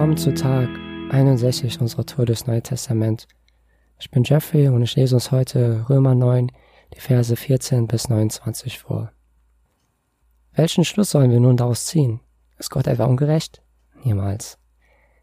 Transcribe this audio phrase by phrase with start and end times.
[0.00, 0.70] Willkommen zu Tag
[1.10, 3.28] 61 unserer Tour des Neuen Testament.
[3.98, 6.50] Ich bin Jeffrey und ich lese uns heute Römer 9,
[6.94, 9.12] die Verse 14 bis 29 vor.
[10.54, 12.20] Welchen Schluss sollen wir nun daraus ziehen?
[12.56, 13.60] Ist Gott etwa ungerecht?
[14.02, 14.56] Niemals.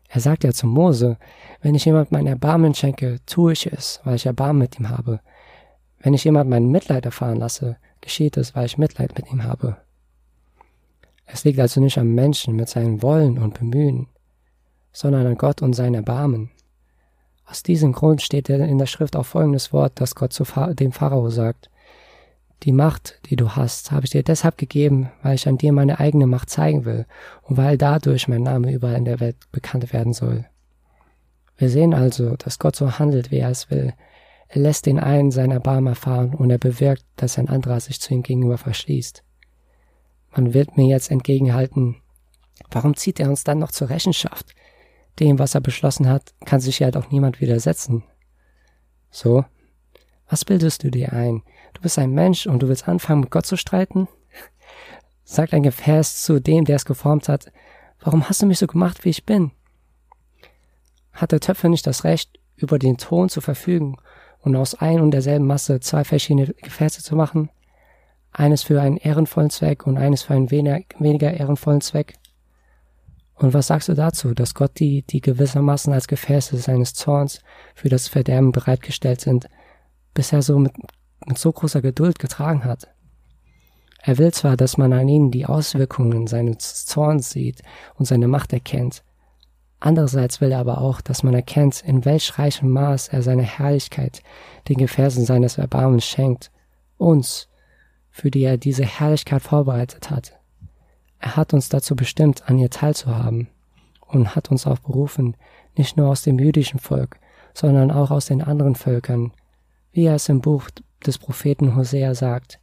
[0.09, 1.17] Er sagt ja zu Mose,
[1.59, 5.21] wenn ich jemand mein Erbarmen schenke, tue ich es, weil ich Erbarmen mit ihm habe.
[6.01, 9.77] Wenn ich jemand mein Mitleid erfahren lasse, geschieht es, weil ich Mitleid mit ihm habe.
[11.25, 14.07] Es liegt also nicht am Menschen mit seinem Wollen und Bemühen,
[14.97, 16.49] sondern an Gott und sein Erbarmen.
[17.45, 20.43] Aus diesem Grund steht in der Schrift auch folgendes Wort, das Gott zu
[20.73, 21.69] dem Pharao sagt.
[22.63, 25.99] Die Macht, die du hast, habe ich dir deshalb gegeben, weil ich an dir meine
[25.99, 27.05] eigene Macht zeigen will
[27.43, 30.45] und weil dadurch mein Name überall in der Welt bekannt werden soll.
[31.57, 33.93] Wir sehen also, dass Gott so handelt, wie er es will.
[34.47, 38.15] Er lässt den einen sein Erbarmen erfahren und er bewirkt, dass ein anderer sich zu
[38.15, 39.23] ihm gegenüber verschließt.
[40.35, 41.97] Man wird mir jetzt entgegenhalten,
[42.71, 44.55] warum zieht er uns dann noch zur Rechenschaft?
[45.19, 48.03] Dem, was er beschlossen hat, kann sich ja doch niemand widersetzen.
[49.09, 49.45] So?
[50.29, 51.41] Was bildest du dir ein?
[51.73, 54.07] Du bist ein Mensch und du willst anfangen, mit Gott zu streiten?
[55.23, 57.51] Sagt ein Gefäß zu dem, der es geformt hat,
[57.99, 59.51] warum hast du mich so gemacht, wie ich bin?
[61.13, 63.97] Hat der Töpfer nicht das Recht, über den Ton zu verfügen
[64.39, 67.49] und aus ein und derselben Masse zwei verschiedene Gefäße zu machen?
[68.31, 72.15] Eines für einen ehrenvollen Zweck und eines für einen weniger ehrenvollen Zweck?
[73.37, 77.39] Und was sagst du dazu, dass Gott die, die gewissermaßen als Gefäße seines Zorns
[77.75, 79.47] für das Verderben bereitgestellt sind,
[80.13, 80.73] bisher so mit,
[81.25, 82.89] mit so großer Geduld getragen hat?
[84.01, 87.61] Er will zwar, dass man an ihnen die Auswirkungen seines Zorns sieht
[87.95, 89.03] und seine Macht erkennt,
[89.79, 94.23] andererseits will er aber auch, dass man erkennt, in welch reichem Maß er seine Herrlichkeit
[94.67, 96.51] den Gefäßen seines Erbarmens schenkt,
[96.97, 97.49] uns,
[98.09, 100.39] für die er diese Herrlichkeit vorbereitet hat.
[101.19, 103.49] Er hat uns dazu bestimmt, an ihr teilzuhaben
[104.07, 105.35] und hat uns auch berufen,
[105.75, 107.19] nicht nur aus dem jüdischen Volk,
[107.53, 109.31] sondern auch aus den anderen Völkern,
[109.91, 110.69] wie er es im Buch
[111.05, 112.59] des Propheten Hosea sagt.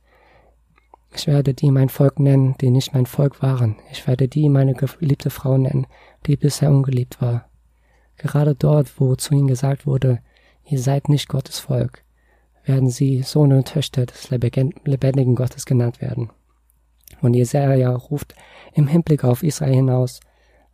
[1.17, 3.77] Ich werde die mein Volk nennen, die nicht mein Volk waren.
[3.93, 5.87] Ich werde die meine geliebte Frau nennen,
[6.27, 7.49] die bisher ungeliebt war.
[8.17, 10.21] Gerade dort, wo zu ihnen gesagt wurde,
[10.65, 12.05] ihr seid nicht Gottes Volk,
[12.65, 16.31] werden sie Sohne und Töchter des lebendigen Gottes genannt werden.
[17.21, 18.35] Und Jesaja ruft
[18.75, 20.21] im Hinblick auf Israel hinaus,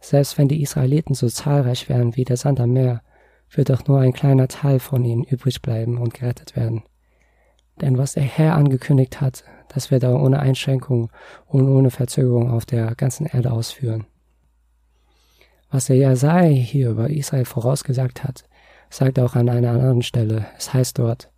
[0.01, 3.03] selbst wenn die Israeliten so zahlreich wären wie der Sand am Meer,
[3.51, 6.83] wird doch nur ein kleiner Teil von ihnen übrig bleiben und gerettet werden.
[7.81, 11.11] Denn was der Herr angekündigt hat, das wird er ohne Einschränkung
[11.47, 14.07] und ohne Verzögerung auf der ganzen Erde ausführen.
[15.71, 18.45] Was der Jesaja hier über Israel vorausgesagt hat,
[18.91, 20.47] sagt auch an einer anderen Stelle.
[20.59, 21.31] Es heißt dort,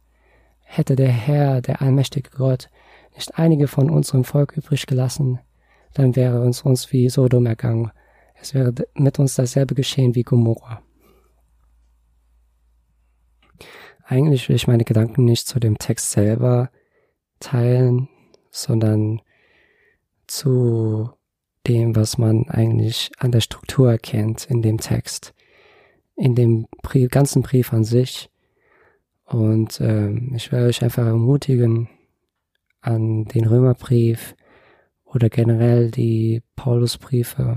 [0.63, 2.69] hätte der Herr, der allmächtige Gott,
[3.15, 5.41] nicht einige von unserem Volk übrig gelassen,
[5.95, 7.91] dann wäre uns uns wie Sodom ergangen.
[8.35, 10.83] Es wäre mit uns dasselbe geschehen wie Gomorra.
[14.05, 16.71] Eigentlich will ich meine Gedanken nicht zu dem Text selber
[17.41, 18.09] teilen,
[18.51, 19.23] sondern
[20.27, 21.11] zu
[21.67, 25.35] dem, was man eigentlich an der Struktur erkennt in dem Text,
[26.17, 28.31] in dem Brief, ganzen Brief an sich.
[29.25, 31.89] Und ähm, ich will euch einfach ermutigen,
[32.83, 34.35] an den Römerbrief
[35.05, 37.57] oder generell die Paulusbriefe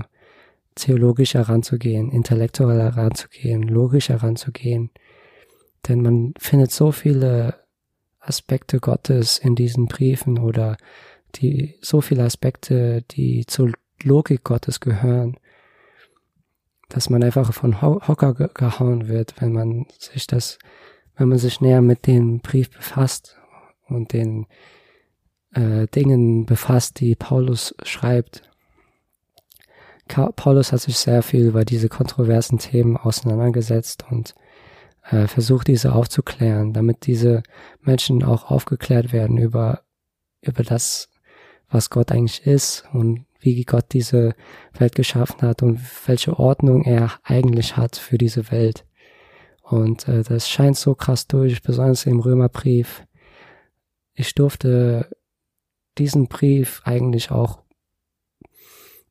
[0.74, 4.90] theologisch heranzugehen, intellektuell heranzugehen, logisch heranzugehen.
[5.88, 7.54] Denn man findet so viele
[8.20, 10.76] Aspekte Gottes in diesen Briefen oder
[11.36, 13.72] die, so viele Aspekte, die zur
[14.02, 15.36] Logik Gottes gehören,
[16.88, 20.58] dass man einfach von Hocker gehauen wird, wenn man sich das,
[21.16, 23.36] wenn man sich näher mit dem Brief befasst
[23.88, 24.46] und den
[25.56, 28.42] äh, Dingen befasst, die Paulus schreibt.
[30.08, 34.34] Ka Paulus hat sich sehr viel über diese kontroversen Themen auseinandergesetzt und
[35.10, 37.42] äh, versucht, diese aufzuklären, damit diese
[37.80, 39.82] Menschen auch aufgeklärt werden über,
[40.42, 41.08] über das,
[41.68, 44.34] was Gott eigentlich ist und wie Gott diese
[44.78, 48.84] Welt geschaffen hat und welche Ordnung er eigentlich hat für diese Welt.
[49.62, 53.04] Und äh, das scheint so krass durch, besonders im Römerbrief.
[54.14, 55.08] Ich durfte
[55.98, 57.62] diesen Brief eigentlich auch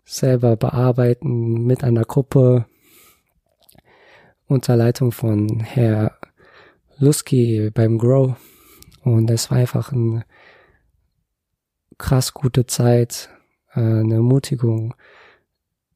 [0.03, 2.65] selber bearbeiten mit einer Gruppe
[4.47, 6.17] unter Leitung von Herr
[6.97, 8.35] Lusky beim Grow.
[9.03, 10.25] Und es war einfach eine
[11.97, 13.29] krass gute Zeit,
[13.73, 14.93] äh, eine Ermutigung,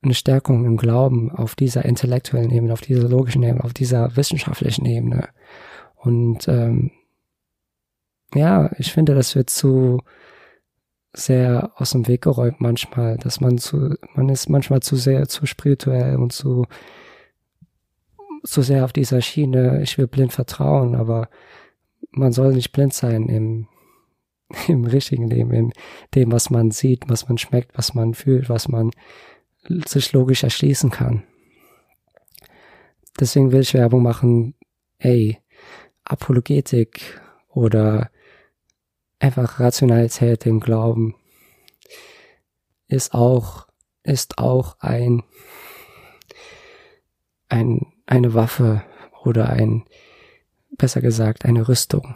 [0.02, 4.86] eine Stärkung im Glauben auf dieser intellektuellen Ebene, auf dieser logischen Ebene, auf dieser wissenschaftlichen
[4.86, 5.30] Ebene.
[5.96, 6.92] Und ähm,
[8.34, 10.02] ja, ich finde, das wird zu
[11.14, 15.46] sehr aus dem Weg geräumt manchmal, dass man zu, man ist manchmal zu sehr zu
[15.46, 16.66] spirituell und zu
[18.44, 21.30] so sehr auf dieser Schiene, ich will blind vertrauen, aber
[22.12, 23.68] man soll nicht blind sein im,
[24.68, 25.74] im richtigen Leben, in
[26.16, 28.92] dem, was man sieht, was man schmeckt, was man fühlt, was man
[29.86, 31.24] sich logisch erschließen kann.
[33.20, 34.56] Deswegen will ich Werbung machen,
[35.00, 35.40] ey,
[36.06, 37.20] Apologetik
[37.50, 38.10] oder
[39.20, 41.16] einfach Rationalität im Glauben
[42.88, 43.68] ist auch,
[44.04, 45.24] ist auch ein,
[47.50, 48.84] ein, eine Waffe
[49.24, 49.86] oder ein,
[50.72, 52.16] besser gesagt, eine Rüstung.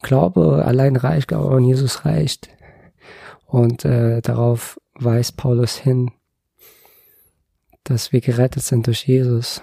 [0.00, 2.48] Glaube allein reicht, Glaube an Jesus reicht.
[3.46, 6.10] Und äh, darauf weist Paulus hin,
[7.84, 9.62] dass wir gerettet sind durch Jesus.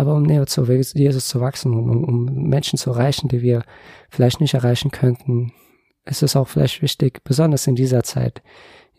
[0.00, 3.64] Aber um näher zu Jesus zu wachsen, um, um Menschen zu erreichen, die wir
[4.08, 5.52] vielleicht nicht erreichen könnten,
[6.06, 8.40] ist es auch vielleicht wichtig, besonders in dieser Zeit,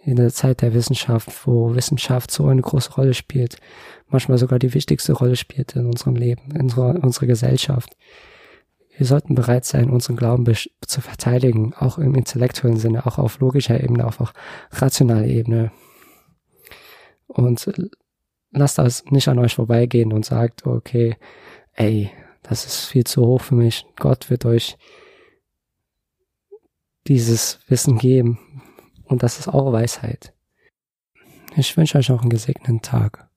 [0.04, 3.58] in der Zeit der Wissenschaft, wo Wissenschaft so eine große Rolle spielt,
[4.10, 7.98] manchmal sogar die wichtigste Rolle spielt in unserem Leben, in unserer, unserer Gesellschaft.
[8.96, 10.46] Wir sollten bereit sein, unseren Glauben
[10.86, 14.34] zu verteidigen, auch im intellektuellen Sinne, auch auf logischer Ebene, auch auf
[14.70, 15.72] rationaler Ebene.
[17.26, 17.72] Und
[18.52, 21.18] lasst das nicht an euch vorbeigehen und sagt, okay,
[21.74, 22.12] ey,
[22.44, 23.86] das ist viel zu hoch für mich.
[23.98, 24.78] Gott wird euch
[27.08, 28.40] dieses Wissen geben.
[29.06, 30.34] Und das ist auch Weisheit.
[31.56, 33.31] Ich wünsche euch auch einen gesegneten Tag.